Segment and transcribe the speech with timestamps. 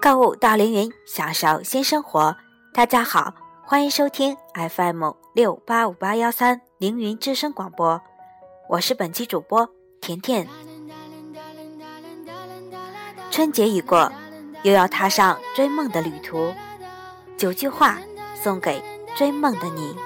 [0.00, 2.36] 购物到凌云，享受新生活。
[2.72, 3.34] 大家好，
[3.64, 8.00] 欢迎收听 FM 六八五八幺三凌云之声广播，
[8.68, 9.68] 我是本期主播
[10.00, 10.46] 甜甜。
[13.30, 14.12] 春节已过，
[14.62, 16.54] 又要踏上追梦的旅途。
[17.36, 17.98] 九句话
[18.34, 18.82] 送给
[19.14, 19.96] 追梦的你：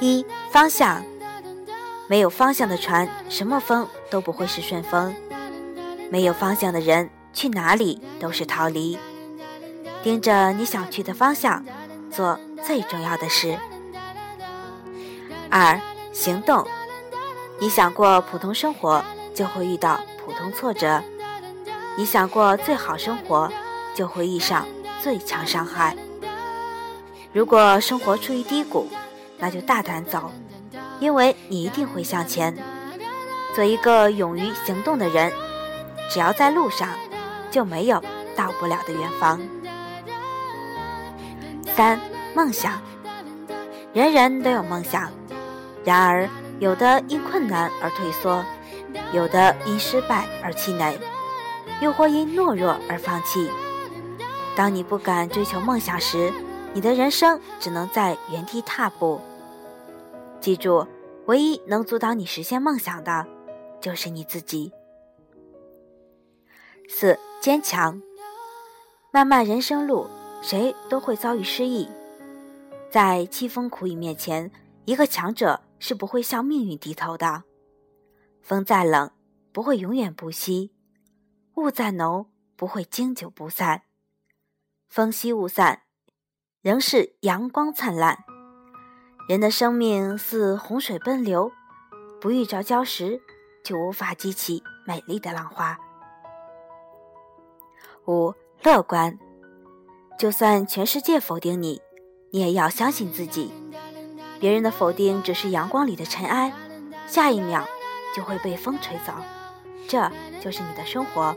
[0.00, 1.04] 一、方向。
[2.06, 5.10] 没有方向的船，什么风都不会是顺风；
[6.10, 8.98] 没有方向的人，去哪里都是逃离。
[10.02, 11.64] 盯着你想去的方向，
[12.10, 13.58] 做最重要的事。
[15.50, 15.80] 二、
[16.12, 16.66] 行动。
[17.60, 19.02] 你想过普通生活，
[19.34, 21.00] 就会遇到普通挫折；
[21.96, 23.50] 你想过最好生活，
[23.94, 24.66] 就会遇上
[25.00, 25.96] 最强伤害。
[27.32, 28.88] 如果生活处于低谷，
[29.38, 30.30] 那就大胆走。
[31.00, 32.56] 因为你一定会向前，
[33.54, 35.32] 做一个勇于行动的人。
[36.10, 36.88] 只要在路上，
[37.50, 38.02] 就没有
[38.36, 39.40] 到不了的远方。
[41.74, 41.98] 三、
[42.34, 42.80] 梦想，
[43.92, 45.10] 人人都有梦想，
[45.84, 46.28] 然而
[46.60, 48.44] 有的因困难而退缩，
[49.12, 50.96] 有的因失败而气馁，
[51.80, 53.50] 又或因懦弱而放弃。
[54.54, 56.32] 当你不敢追求梦想时，
[56.72, 59.20] 你的人生只能在原地踏步。
[60.40, 60.86] 记住，
[61.26, 63.26] 唯一能阻挡你实现梦想的，
[63.80, 64.72] 就是你自己。
[66.88, 68.00] 四、坚强。
[69.10, 70.06] 漫漫人生路，
[70.42, 71.88] 谁都会遭遇失意，
[72.90, 74.50] 在凄风苦雨面前，
[74.84, 77.44] 一个强者是不会向命运低头的。
[78.42, 79.10] 风再冷，
[79.52, 80.70] 不会永远不息；
[81.54, 83.82] 雾再浓，不会经久不散。
[84.88, 85.82] 风息雾散，
[86.60, 88.24] 仍是阳光灿烂。
[89.28, 91.50] 人的生命似洪水奔流，
[92.20, 93.22] 不遇着礁石，
[93.64, 95.78] 就无法激起美丽的浪花。
[98.06, 99.18] 五、乐观，
[100.18, 101.80] 就算全世界否定你，
[102.30, 103.52] 你也要相信自己。
[104.38, 106.52] 别人的否定只是阳光里的尘埃，
[107.06, 107.66] 下一秒
[108.14, 109.12] 就会被风吹走。
[109.88, 110.10] 这
[110.40, 111.36] 就是你的生活，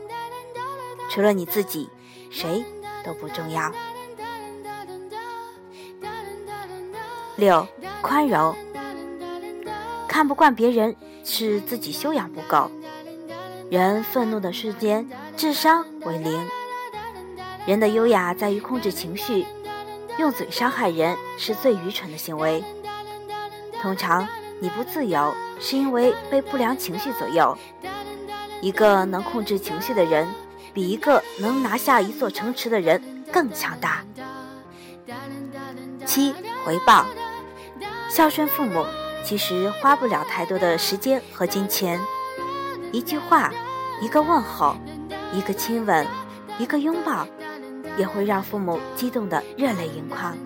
[1.10, 1.88] 除了你自己，
[2.30, 2.64] 谁
[3.04, 3.72] 都不重要。
[7.36, 7.66] 六。
[8.00, 8.54] 宽容，
[10.06, 12.70] 看不惯别人是自己修养不够。
[13.70, 16.48] 人愤怒的瞬间，智商为零。
[17.68, 19.44] 人的优雅在于控制情绪，
[20.18, 22.64] 用嘴伤害人是最愚蠢的行为。
[23.82, 24.26] 通常
[24.58, 27.54] 你不自由，是因为被不良情绪左右。
[28.62, 30.26] 一个能控制情绪的人，
[30.72, 34.02] 比一个能拿下一座城池的人更强大。
[36.06, 36.34] 七
[36.64, 37.04] 回报。
[38.08, 38.86] 孝顺父母，
[39.22, 42.00] 其实花不了太多的时间和金钱。
[42.92, 43.52] 一句话，
[44.00, 44.74] 一个问候，
[45.34, 46.06] 一个亲吻，
[46.58, 47.28] 一个拥抱，
[47.98, 50.36] 也会让父母激动的热泪盈眶。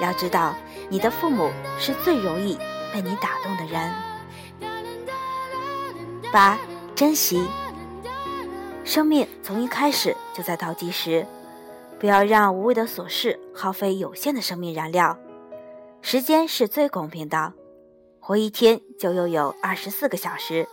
[0.00, 0.54] 要知道，
[0.88, 2.58] 你的父母是最容易
[2.92, 3.92] 被你打动的人。
[6.30, 6.58] 八，
[6.94, 7.46] 珍惜。
[8.84, 11.26] 生命从一开始就在倒计时，
[11.98, 15.18] 不要让无谓的琐事耗费有限的生命燃料。
[16.00, 17.52] 时间是最公平的，
[18.20, 20.68] 活一天就拥有二十四个小时，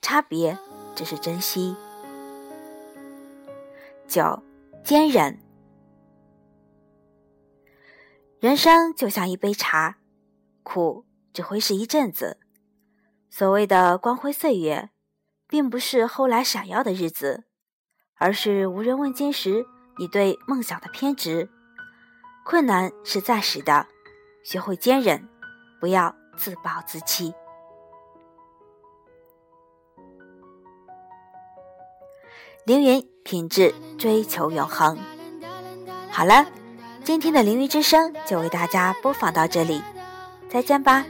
[0.00, 0.56] 差别
[0.94, 1.76] 只是珍惜。
[4.06, 4.42] 九，
[4.82, 5.38] 坚韧。
[8.40, 9.98] 人生就像一杯茶，
[10.62, 12.38] 苦只会是一阵子。
[13.28, 14.90] 所谓的光辉岁月，
[15.46, 17.44] 并不是后来闪耀的日子，
[18.16, 19.66] 而是无人问津时
[19.98, 21.50] 你对梦想的偏执。
[22.44, 23.86] 困难是暂时的。
[24.42, 25.28] 学会坚韧，
[25.78, 27.34] 不要自暴自弃。
[32.64, 34.98] 凌云品质追求永恒。
[36.10, 36.46] 好了，
[37.04, 39.82] 今天的凌云之声就为大家播放到这里，
[40.50, 41.04] 再见吧。